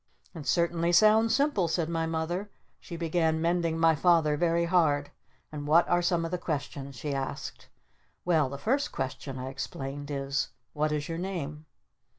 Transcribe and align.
"It 0.33 0.47
certainly 0.47 0.91
sounds 0.93 1.35
simple," 1.35 1.67
said 1.67 1.87
my 1.87 2.07
Mother. 2.07 2.49
She 2.79 2.97
began 2.97 3.39
mending 3.39 3.77
my 3.77 3.93
Father 3.93 4.35
very 4.35 4.65
hard. 4.65 5.11
"And 5.51 5.67
what 5.67 5.87
are 5.87 6.01
some 6.01 6.25
of 6.25 6.31
the 6.31 6.39
questions?" 6.39 6.95
she 6.95 7.13
asked. 7.13 7.69
"Well 8.25 8.49
the 8.49 8.57
first 8.57 8.91
question," 8.91 9.37
I 9.37 9.49
explained, 9.49 10.09
"is 10.09 10.49
'What 10.73 10.91
is 10.91 11.07
your 11.07 11.19
name?'" 11.19 11.67